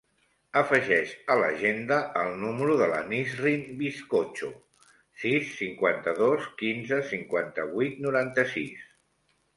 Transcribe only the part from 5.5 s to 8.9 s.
cinquanta-dos, quinze, cinquanta-vuit, noranta-sis.